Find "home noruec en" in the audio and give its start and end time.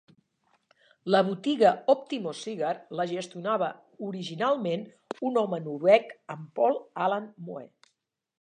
5.43-6.53